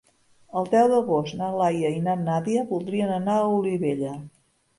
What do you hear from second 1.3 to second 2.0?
na Laia i